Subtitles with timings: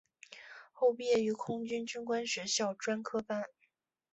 [0.73, 3.43] 后毕业于空军军官学校专科班。